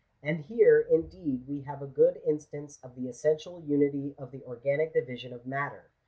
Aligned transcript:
And 0.23 0.39
here, 0.45 0.79
indeed, 0.79 1.47
we 1.47 1.61
have 1.67 1.83
a 1.83 1.85
good 1.85 2.19
instance 2.25 2.79
of 2.81 2.95
the 2.95 3.07
essential 3.07 3.61
unity 3.67 4.15
of 4.17 4.31
the 4.31 4.41
organic 4.45 4.93
division 4.95 5.31
of 5.31 5.45
matter. 5.45 5.91